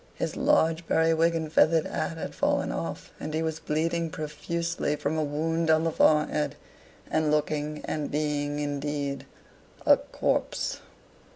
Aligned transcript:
His 0.15 0.35
large 0.35 0.87
periwig 0.87 1.35
and 1.35 1.53
feathered 1.53 1.85
hat 1.85 2.17
had 2.17 2.33
fallen 2.33 2.71
off, 2.71 3.11
and 3.19 3.35
he 3.35 3.43
was 3.43 3.59
bleeding 3.59 4.09
profusely 4.09 4.95
from 4.95 5.15
a 5.15 5.23
wound 5.23 5.69
on 5.69 5.83
the 5.83 5.91
forehead, 5.91 6.55
and 7.11 7.29
looking, 7.29 7.85
and 7.85 8.09
being, 8.09 8.57
indeed, 8.57 9.27
a 9.85 9.97
corpse. 9.97 10.79